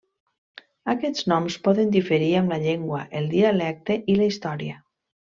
[0.93, 4.79] Aquests noms poden diferir amb la llengua, el dialecte i la història.